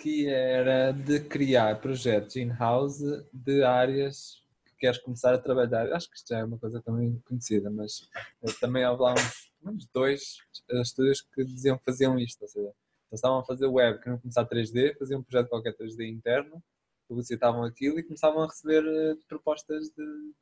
que 0.01 0.29
era 0.29 0.93
de 0.93 1.21
criar 1.21 1.81
projetos 1.81 2.37
in-house 2.37 3.03
de 3.33 3.65
áreas 3.65 4.35
que 4.37 4.42
queres 4.83 4.99
começar 4.99 5.33
a 5.33 5.39
trabalhar. 5.39 5.93
Acho 5.93 6.11
que 6.11 6.17
isto 6.17 6.29
já 6.29 6.39
é 6.41 6.45
uma 6.45 6.59
coisa 6.59 6.83
também 6.83 7.17
conhecida, 7.25 7.71
mas 7.71 8.09
eh, 8.43 8.53
também 8.61 8.85
houve 8.85 9.01
lá 9.01 9.13
uns, 9.15 9.53
uns 9.65 9.87
dois 9.95 10.39
estúdios 10.83 11.21
que 11.21 11.45
diziam 11.45 11.79
que 11.79 11.85
faziam 11.85 12.19
isto, 12.19 12.43
ou 12.43 12.49
seja, 12.49 12.67
eles 12.67 12.75
estavam 13.13 13.39
a 13.39 13.45
fazer 13.45 13.69
web, 13.69 13.99
queriam 14.01 14.19
começar 14.19 14.45
3D, 14.45 14.99
faziam 14.99 15.21
um 15.21 15.23
projeto 15.23 15.49
qualquer 15.49 15.77
3D 15.77 16.09
interno, 16.09 16.61
publicitavam 17.07 17.63
aquilo 17.63 18.01
e 18.01 18.03
começavam 18.03 18.43
a 18.43 18.47
receber 18.49 18.85
eh, 18.85 19.15
propostas 19.29 19.89
de 19.91 20.33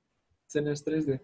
cenas 0.48 0.82
3D. 0.82 1.20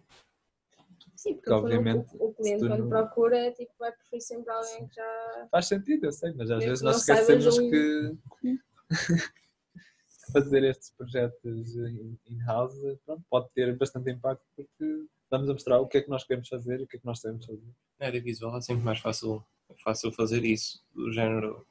Sim, 1.14 1.36
porque 1.36 1.52
obviamente, 1.52 2.14
o, 2.18 2.26
o 2.26 2.34
cliente 2.34 2.60
tu 2.60 2.68
quando 2.68 2.88
procura, 2.90 3.50
tipo, 3.52 3.72
vai 3.78 3.92
preferir 3.92 4.20
sempre 4.20 4.50
alguém 4.52 4.86
que 4.88 4.94
já. 4.94 5.48
Faz 5.50 5.68
sentido, 5.68 6.04
eu 6.04 6.12
sei, 6.12 6.34
mas 6.34 6.50
às 6.50 6.62
vezes 6.62 6.82
nós 6.82 6.98
esquecemos 6.98 7.46
um- 7.46 7.70
que 7.70 8.14
fazer 10.32 10.64
estes 10.64 10.90
projetos 10.90 11.74
in- 11.76 12.18
in-house 12.26 12.74
pode 13.30 13.48
ter 13.54 13.76
bastante 13.76 14.10
impacto 14.10 14.44
porque 14.54 15.06
estamos 15.22 15.48
a 15.48 15.52
mostrar 15.52 15.80
o 15.80 15.86
que 15.86 15.98
é 15.98 16.02
que 16.02 16.10
nós 16.10 16.24
queremos 16.24 16.48
fazer 16.48 16.80
e 16.80 16.84
o 16.84 16.86
que 16.86 16.96
é 16.96 17.00
que 17.00 17.06
nós 17.06 17.20
sabemos 17.20 17.46
fazer. 17.46 17.62
Na 17.98 18.06
área 18.06 18.20
visual 18.20 18.56
é 18.56 18.60
sempre 18.60 18.84
mais 18.84 18.98
fácil, 19.00 19.44
fácil 19.82 20.12
fazer 20.12 20.44
isso, 20.44 20.82
do 20.94 21.12
género. 21.12 21.66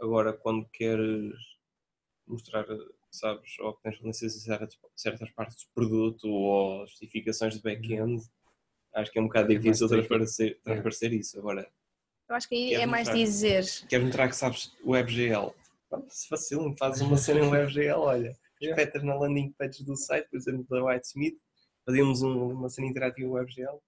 Agora, 0.00 0.32
quando 0.32 0.66
queres 0.72 1.34
mostrar, 2.26 2.66
sabes, 3.10 3.58
ou 3.60 3.74
que 3.74 3.82
tens 3.82 3.98
valências 3.98 4.36
em 4.36 4.40
certas, 4.40 4.78
certas 4.94 5.30
partes 5.30 5.64
do 5.64 5.70
produto 5.74 6.28
ou 6.28 6.86
justificações 6.86 7.54
de 7.54 7.62
back-end, 7.62 8.22
acho 8.94 9.10
que 9.12 9.18
é 9.18 9.22
um 9.22 9.26
bocado 9.26 9.52
É 9.52 9.56
difícil 9.56 9.88
transparecer, 9.88 10.58
transparecer 10.62 11.12
isso. 11.12 11.38
Agora, 11.38 11.70
Eu 12.28 12.34
acho 12.34 12.48
que 12.48 12.54
aí 12.54 12.74
é 12.74 12.86
mais 12.86 13.06
mostrar? 13.08 13.22
dizer. 13.24 13.64
queres 13.88 14.04
mostrar 14.06 14.28
que 14.28 14.36
sabes 14.36 14.72
WebGL? 14.84 15.54
Se 16.08 16.28
facilmente 16.28 16.76
fazes 16.78 17.00
uma 17.02 17.16
cena 17.16 17.40
em 17.40 17.48
WebGL, 17.50 17.98
olha, 18.00 18.32
Yeah. 18.62 18.80
espetas 18.82 19.02
na 19.04 19.14
landing 19.14 19.52
page 19.58 19.84
do 19.84 19.94
site, 19.94 20.26
por 20.30 20.38
exemplo, 20.38 20.64
da 20.70 20.82
Whitesmith, 20.82 21.36
fazemos 21.84 22.22
um- 22.22 22.52
uma 22.52 22.70
cena 22.70 22.86
interativa 22.88 23.28
WebGL. 23.30 23.78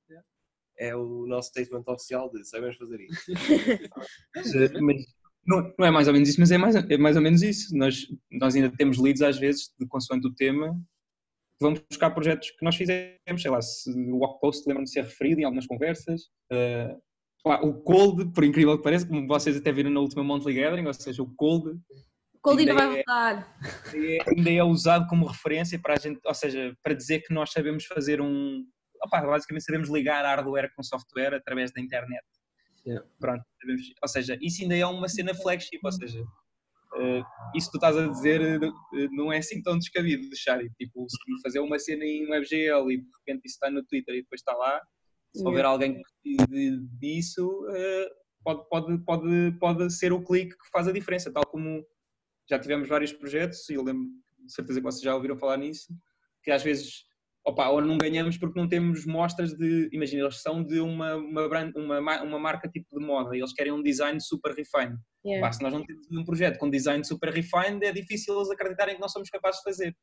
É 0.79 0.95
o 0.95 1.27
nosso 1.27 1.49
statement 1.49 1.83
oficial 1.87 2.31
de 2.31 2.45
sabemos 2.45 2.77
fazer 2.77 3.01
isso. 3.01 3.23
Mas, 4.37 4.55
eh, 4.55 4.81
mas 4.81 4.97
não, 5.47 5.75
não 5.79 5.87
é 5.87 5.91
mais 5.91 6.07
ou 6.07 6.13
menos 6.13 6.29
isso, 6.29 6.39
mas 6.39 6.51
é 6.51 6.59
mais, 6.59 6.77
é 6.77 6.99
mais 6.99 7.17
ou 7.17 7.23
menos 7.23 7.41
isso. 7.43 7.75
Nós, 7.77 8.07
nós 8.31 8.55
ainda 8.55 8.71
temos 8.77 8.99
leads 8.99 9.23
às 9.23 9.39
vezes, 9.39 9.73
de 9.81 9.87
consoante 9.87 10.27
o 10.27 10.35
tema, 10.35 10.75
que 10.75 11.63
vamos 11.65 11.81
buscar 11.91 12.11
projetos 12.11 12.51
que 12.51 12.63
nós 12.65 12.77
fizemos, 12.77 13.41
sei 13.41 13.51
lá, 13.51 13.61
se 13.63 13.91
o 13.91 14.19
Walkpost 14.19 14.65
lembram 14.69 14.85
de 14.85 14.91
ser 14.91 15.03
referido 15.05 15.41
em 15.41 15.45
algumas 15.45 15.67
conversas. 15.67 16.25
pá, 16.51 16.97
o 17.45 17.75
Cold, 17.83 18.33
por 18.33 18.45
incrível 18.45 18.77
que 18.77 18.83
pareça, 18.83 19.07
como 19.07 19.27
vocês 19.27 19.57
até 19.57 19.73
viram 19.73 19.91
na 19.91 20.01
última 20.01 20.23
Monthly 20.25 20.55
Gathering, 20.55 20.87
ou 20.87 20.95
seja, 20.95 21.23
o 21.23 21.35
Cold 21.35 21.71
O 22.35 22.41
Cold 22.41 22.61
ainda 22.61 22.73
Ainda 22.73 22.85
vai 22.87 22.93
é- 22.93 22.97
voltar. 23.05 23.59
é- 23.95 24.31
ainda 24.37 24.51
é 24.51 24.63
usado 24.65 25.07
como 25.09 25.27
referência 25.27 25.79
para 25.79 25.95
a 25.95 25.99
gente, 25.99 26.21
ou 26.25 26.35
seja, 26.35 26.77
para 26.83 26.95
dizer 26.95 27.21
que 27.21 27.33
nós 27.35 27.51
sabemos 27.51 27.85
fazer 27.85 28.21
um. 28.21 28.65
Opá, 29.05 29.21
basicamente 29.23 29.65
sabemos 29.65 29.89
ligar 29.89 30.25
hardware 30.25 30.71
com 30.75 30.83
software 30.83 31.35
através 31.35 31.73
da 31.73 31.81
internet. 31.81 32.25
Yeah. 32.87 33.07
Pronto, 33.21 33.45
sabemos- 33.61 33.93
ou 34.03 34.09
seja, 34.09 34.39
isso 34.41 34.63
ainda 34.63 34.77
é 34.77 34.87
uma 34.87 35.09
cena 35.09 35.35
flagship, 35.35 35.79
ou 35.85 35.93
seja, 35.93 36.23
eh, 36.97 37.23
isso 37.55 37.67
que 37.71 37.73
tu 37.73 37.85
estás 37.85 37.97
a 37.97 38.07
dizer 38.09 38.41
eh, 38.41 39.09
não 39.13 39.33
é 39.33 39.39
assim 39.39 39.61
tão 39.63 39.77
descabido, 39.79 40.29
Shari. 40.37 40.71
Tipo, 40.79 41.07
se 41.09 41.17
fazer 41.43 41.59
uma 41.61 41.79
cena 41.79 42.05
em 42.05 42.29
WebGL 42.31 42.91
e 42.93 42.97
de 42.99 43.09
repente 43.27 43.47
isso 43.47 43.55
está 43.55 43.71
no 43.71 43.85
Twitter 43.85 44.15
e 44.15 44.23
depois 44.23 44.41
está 44.41 44.53
lá, 44.55 44.81
se 45.35 45.45
houver 45.47 45.65
alguém 45.65 45.95
que 45.95 46.37
precise 46.47 46.81
disso, 46.99 47.67
eh, 47.71 48.11
pode, 48.45 48.69
pode, 48.69 48.99
pode, 49.05 49.53
pode 49.59 49.93
ser 49.93 50.13
o 50.13 50.23
clique 50.25 50.57
que 50.57 50.69
faz 50.73 50.89
a 50.89 50.93
diferença, 50.93 51.33
tal 51.33 51.47
como 51.47 51.85
já 52.49 52.59
tivemos 52.59 52.89
vários 52.89 53.13
projetos, 53.13 53.69
e 53.69 53.75
eu 53.75 53.83
lembro, 53.83 54.05
de 54.45 54.53
certeza 54.53 54.81
que 54.81 54.85
vocês 54.87 55.03
já 55.03 55.15
ouviram 55.15 55.39
falar 55.39 55.59
nisso, 55.59 55.93
que 56.43 56.51
às 56.51 56.63
vezes, 56.63 57.05
opa, 57.45 57.69
ou 57.69 57.83
não 57.83 57.99
ganhamos 57.99 58.39
porque 58.39 58.59
não 58.59 58.67
temos 58.69 59.05
mostras 59.05 59.53
de, 59.55 59.89
imagina, 59.93 60.23
eles 60.23 60.41
são 60.41 60.63
de 60.65 60.81
uma, 60.81 61.17
uma, 61.17 61.49
brand, 61.49 61.75
uma, 61.77 62.01
ma- 62.01 62.23
uma 62.23 62.39
marca 62.39 62.69
tipo 62.69 62.99
de 62.99 63.05
moda, 63.05 63.37
e 63.37 63.41
eles 63.41 63.53
querem 63.53 63.73
um 63.73 63.83
design 63.83 64.19
super 64.21 64.55
refined. 64.55 64.97
Yeah. 65.27 65.47
Pá, 65.47 65.53
se 65.53 65.63
nós 65.63 65.73
não 65.73 65.85
temos 65.85 66.07
um 66.11 66.25
projeto 66.25 66.59
com 66.59 66.71
design 66.71 67.05
super 67.05 67.31
refined, 67.31 67.85
é 67.85 67.93
difícil 67.93 68.35
eles 68.35 68.51
acreditarem 68.51 68.95
que 68.95 69.01
nós 69.01 69.13
somos 69.13 69.29
capazes 69.29 69.59
de 69.61 69.65
fazer. 69.65 69.97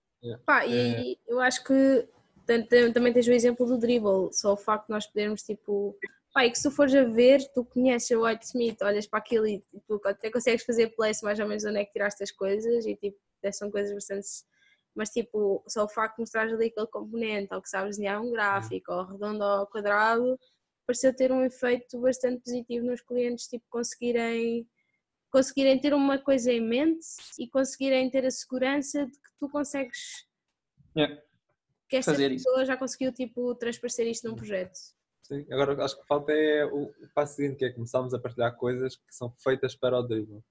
Pá, 0.45 0.65
e 0.67 1.17
eu 1.27 1.39
acho 1.39 1.63
que 1.63 2.07
também 2.45 3.13
tens 3.13 3.27
o 3.27 3.31
exemplo 3.31 3.65
do 3.65 3.77
dribble, 3.77 4.31
só 4.31 4.53
o 4.53 4.57
facto 4.57 4.87
de 4.87 4.93
nós 4.93 5.05
podermos 5.07 5.41
tipo. 5.41 5.97
E 6.37 6.49
que 6.49 6.57
se 6.57 6.63
tu 6.63 6.71
fores 6.71 6.93
a 6.93 7.05
ver, 7.05 7.39
tu 7.53 7.63
conheces 7.63 8.11
o 8.11 8.25
White 8.25 8.45
Smith, 8.45 8.81
olhas 8.81 9.07
para 9.07 9.19
aquilo 9.19 9.47
e 9.47 9.63
tu 9.87 10.01
até 10.03 10.29
consegues 10.29 10.65
fazer 10.65 10.89
place 10.89 11.23
mais 11.23 11.39
ou 11.39 11.47
menos 11.47 11.63
onde 11.63 11.79
é 11.79 11.85
que 11.85 11.93
tiraste 11.93 12.21
as 12.23 12.31
coisas 12.31 12.85
e 12.85 12.93
tipo, 12.95 13.17
são 13.53 13.71
coisas 13.71 13.93
bastante. 13.93 14.27
Mas 14.93 15.09
tipo, 15.11 15.63
só 15.65 15.85
o 15.85 15.89
facto 15.89 16.15
de 16.15 16.21
mostrares 16.23 16.53
ali 16.53 16.67
aquele 16.67 16.87
componente, 16.87 17.53
ou 17.53 17.61
que 17.61 17.69
sabes 17.69 17.95
desenhar 17.95 18.21
um 18.21 18.31
gráfico, 18.31 18.91
ou 18.91 19.05
redondo 19.05 19.43
ou 19.45 19.67
quadrado, 19.67 20.37
pareceu 20.85 21.15
ter 21.15 21.31
um 21.31 21.41
efeito 21.41 22.01
bastante 22.01 22.41
positivo 22.43 22.85
nos 22.85 23.01
clientes, 23.01 23.47
tipo, 23.47 23.65
conseguirem 23.69 24.67
conseguirem 25.31 25.79
ter 25.79 25.93
uma 25.93 26.17
coisa 26.17 26.51
em 26.51 26.61
mente 26.61 27.05
e 27.37 27.47
conseguirem 27.49 28.09
ter 28.09 28.25
a 28.25 28.31
segurança 28.31 29.05
de 29.05 29.11
que 29.11 29.29
tu 29.39 29.49
consegues 29.49 30.25
Yeah. 30.95 31.21
Que 31.89 31.97
esta 31.97 32.11
Fazer 32.11 32.31
isso. 32.31 32.45
pessoa 32.45 32.65
já 32.65 32.75
conseguiu 32.77 33.11
tipo 33.13 33.53
transparecer 33.55 34.07
isto 34.07 34.27
num 34.27 34.35
projeto. 34.35 34.75
Sim. 35.23 35.45
Agora 35.51 35.83
acho 35.83 35.99
que 35.99 36.05
falta 36.07 36.31
é 36.31 36.65
o, 36.65 36.83
o 36.83 37.09
passo 37.13 37.35
seguinte, 37.35 37.57
que 37.57 37.65
é 37.65 37.71
começarmos 37.71 38.13
a 38.13 38.19
partilhar 38.19 38.55
coisas 38.55 38.95
que 38.95 39.13
são 39.15 39.31
feitas 39.43 39.75
para 39.75 39.97
o 39.99 40.03
dribble. 40.03 40.43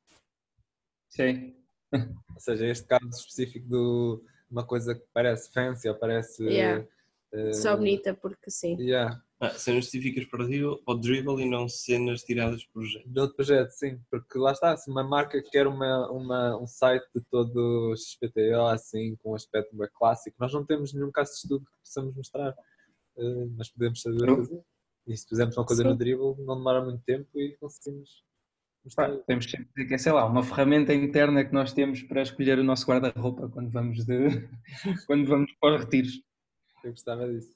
Sim. 1.10 1.56
Ou 1.92 2.40
seja, 2.40 2.66
este 2.66 2.86
caso 2.86 3.08
específico 3.08 3.68
de 3.68 4.20
uma 4.50 4.66
coisa 4.66 4.94
que 4.94 5.04
parece 5.12 5.52
fancy 5.52 5.88
ou 5.88 5.94
parece. 5.94 6.42
Yeah. 6.44 6.86
eh, 7.32 7.52
Só 7.52 7.76
bonita 7.76 8.14
porque 8.14 8.50
sim. 8.50 8.76
yeah, 8.80 9.22
Ah, 9.44 9.50
cenas 9.58 9.84
específicas 9.84 10.24
para 10.24 10.42
o 10.42 10.94
dribble, 10.94 11.42
e 11.42 11.48
não 11.48 11.68
cenas 11.68 12.22
tiradas 12.22 12.64
por 12.64 12.80
projeto. 12.80 13.06
de 13.06 13.20
outro 13.20 13.36
projeto, 13.36 13.70
sim, 13.72 14.00
porque 14.10 14.38
lá 14.38 14.52
está, 14.52 14.74
se 14.76 14.90
uma 14.90 15.04
marca 15.04 15.42
quer 15.42 15.66
uma, 15.66 16.10
uma, 16.10 16.58
um 16.58 16.66
site 16.66 17.06
de 17.14 17.20
todo 17.30 17.94
XPTO, 17.94 18.66
assim, 18.70 19.16
com 19.16 19.32
um 19.32 19.34
aspecto 19.34 19.76
bem 19.76 19.88
clássico, 19.92 20.36
nós 20.40 20.52
não 20.52 20.64
temos 20.64 20.94
nenhum 20.94 21.12
caso 21.12 21.32
de 21.32 21.36
estudo 21.36 21.66
que 21.66 21.78
possamos 21.78 22.16
mostrar, 22.16 22.54
eh, 23.18 23.46
mas 23.56 23.68
podemos 23.68 24.00
saber 24.00 24.26
Não. 24.26 24.36
fazer. 24.36 24.62
E 25.06 25.16
se 25.16 25.28
fizermos 25.28 25.56
uma 25.58 25.66
coisa 25.66 25.82
Sim. 25.82 25.88
no 25.88 25.96
dribble, 25.96 26.34
não 26.44 26.56
demora 26.56 26.82
muito 26.82 27.02
tempo 27.04 27.28
e 27.38 27.54
conseguimos 27.58 28.24
mostrar. 28.82 29.10
Pá, 29.10 29.22
temos 29.26 29.50
sempre 29.50 29.66
que 29.66 29.72
dizer 29.74 29.88
que 29.88 29.94
é, 29.94 29.98
sei 29.98 30.12
lá, 30.12 30.24
uma 30.24 30.42
ferramenta 30.42 30.94
interna 30.94 31.44
que 31.44 31.52
nós 31.52 31.74
temos 31.74 32.02
para 32.02 32.22
escolher 32.22 32.58
o 32.58 32.64
nosso 32.64 32.86
guarda-roupa 32.86 33.50
quando 33.50 33.70
vamos 33.70 34.06
de 34.06 34.48
quando 35.06 35.26
vamos 35.26 35.52
para 35.60 35.74
os 35.74 35.84
retiros. 35.84 36.22
Eu 36.82 36.90
gostava 36.92 37.28
disso. 37.30 37.54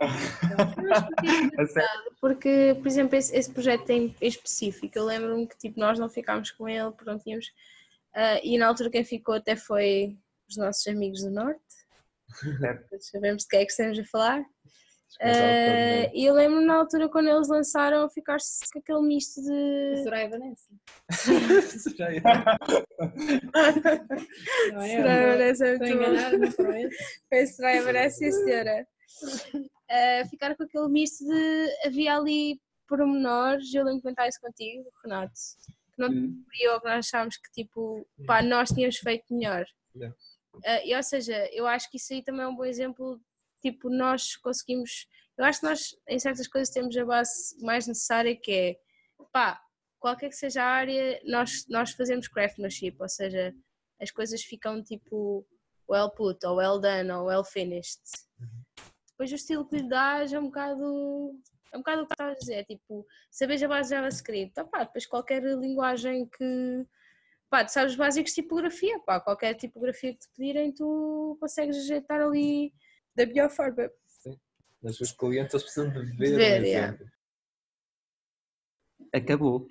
A 0.00 0.06
sério. 1.66 2.12
Porque, 2.20 2.76
por 2.78 2.86
exemplo, 2.86 3.16
esse, 3.16 3.34
esse 3.36 3.50
projeto 3.50 3.88
em 3.90 4.14
específico, 4.20 4.98
eu 4.98 5.04
lembro-me 5.04 5.46
que 5.46 5.56
tipo, 5.56 5.78
nós 5.78 5.98
não 5.98 6.08
ficámos 6.08 6.50
com 6.50 6.68
ele 6.68 6.90
porque 6.90 7.10
não 7.10 7.18
tínhamos. 7.18 7.46
ah, 8.14 8.40
e 8.42 8.58
na 8.58 8.66
altura 8.66 8.90
quem 8.90 9.04
ficou 9.04 9.34
até 9.34 9.56
foi 9.56 10.16
os 10.48 10.56
nossos 10.56 10.86
amigos 10.86 11.22
do 11.22 11.30
Norte. 11.30 11.60
Todos 12.90 13.08
sabemos 13.08 13.42
de 13.42 13.48
que 13.48 13.56
é 13.56 13.64
que 13.64 13.70
estamos 13.70 13.98
a 13.98 14.04
falar. 14.04 14.44
Coordenar. 15.18 16.10
e 16.14 16.24
eu 16.24 16.34
lembro 16.34 16.62
na 16.62 16.76
altura 16.76 17.08
quando 17.08 17.28
eles 17.28 17.46
lançaram 17.46 18.08
ficar-se 18.08 18.60
com 18.72 18.78
aquele 18.78 19.02
misto 19.02 19.42
de. 19.42 20.02
Soraya 20.02 20.30
Vanessa. 20.30 20.72
É. 22.00 22.16
É? 24.94 24.96
Soraya 24.96 25.26
Vanessa 25.32 25.66
é 25.66 25.72
Estou 25.74 25.86
a 25.86 26.38
muito 26.38 26.56
bom. 26.56 26.88
Foi 27.28 27.46
Soraya 27.46 27.82
Vanessa, 27.82 28.16
sim 28.16 28.32
senhora. 28.32 28.86
Ah, 29.92 30.24
ficar 30.26 30.56
com 30.56 30.62
aquele 30.62 30.88
misto 30.88 31.22
de. 31.22 31.86
Havia 31.86 32.16
ali 32.16 32.58
pormenores, 32.88 33.72
eu 33.74 33.84
lembro 33.84 33.98
de 33.98 34.02
comentar 34.02 34.26
isso 34.26 34.40
contigo, 34.40 34.90
Renato, 35.04 35.32
que 35.94 36.00
não 36.00 36.08
Hum. 36.08 36.44
eu 36.60 36.80
que 36.80 36.86
nós 36.86 37.06
achámos 37.06 37.36
que 37.36 37.50
tipo, 37.52 38.06
pá, 38.26 38.42
nós 38.42 38.70
tínhamos 38.70 38.96
feito 38.96 39.24
melhor. 39.30 39.66
Yeah. 39.94 40.16
Ah, 40.64 40.84
e 40.84 40.94
ou 40.94 41.02
seja, 41.02 41.46
eu 41.52 41.66
acho 41.66 41.90
que 41.90 41.98
isso 41.98 42.12
aí 42.12 42.22
também 42.22 42.42
é 42.42 42.48
um 42.48 42.56
bom 42.56 42.64
exemplo, 42.64 43.20
tipo, 43.60 43.90
nós 43.90 44.36
conseguimos, 44.36 45.06
eu 45.36 45.44
acho 45.44 45.60
que 45.60 45.66
nós 45.66 45.96
em 46.08 46.18
certas 46.18 46.48
coisas 46.48 46.72
temos 46.72 46.96
a 46.96 47.04
base 47.04 47.56
mais 47.62 47.86
necessária 47.86 48.34
que 48.36 48.52
é, 48.52 48.76
pá, 49.30 49.60
qualquer 49.98 50.28
que 50.30 50.36
seja 50.36 50.62
a 50.62 50.66
área, 50.66 51.20
nós, 51.24 51.66
nós 51.68 51.92
fazemos 51.92 52.28
craftsmanship, 52.28 52.96
ou 52.98 53.08
seja, 53.08 53.54
as 54.00 54.10
coisas 54.10 54.42
ficam 54.42 54.82
tipo 54.82 55.46
well 55.88 56.10
put, 56.10 56.44
ou 56.46 56.56
well 56.56 56.80
done, 56.80 57.10
ou 57.10 57.26
well 57.26 57.44
finished. 57.44 58.00
Depois 59.22 59.30
o 59.30 59.36
estilo 59.36 59.64
que 59.64 59.76
lhe 59.76 59.88
dás 59.88 60.32
é 60.32 60.38
um 60.40 60.46
bocado 60.46 61.38
é 61.72 61.76
um 61.76 61.80
bocado 61.80 62.02
o 62.02 62.06
que 62.06 62.12
estavas 62.12 62.34
a 62.34 62.38
dizer, 62.40 62.64
tipo, 62.64 63.06
saberes 63.30 63.62
a 63.62 63.68
base 63.68 63.88
de 63.88 63.94
JavaScript, 63.94 64.58
ah, 64.58 64.64
pá, 64.64 64.82
depois 64.82 65.06
qualquer 65.06 65.44
linguagem 65.44 66.26
que, 66.26 66.84
pá, 67.48 67.64
tu 67.64 67.70
sabes 67.70 67.92
os 67.92 67.96
básicos 67.96 68.32
de 68.34 68.42
tipografia, 68.42 68.98
pá, 69.06 69.20
qualquer 69.20 69.54
tipografia 69.54 70.12
que 70.12 70.18
te 70.18 70.28
pedirem, 70.36 70.72
tu 70.72 71.38
consegues 71.40 71.76
ajeitar 71.76 72.20
ali 72.20 72.74
da 73.14 73.24
melhor 73.24 73.48
forma. 73.48 73.88
Mas 74.82 75.00
os 75.00 75.12
clientes 75.12 75.54
eles 75.54 75.62
precisam 75.62 75.88
de 75.92 76.16
ver, 76.16 76.36
Ver, 76.36 76.64
yeah. 76.64 76.88
exemplo. 76.88 77.06
Acabou. 79.12 79.68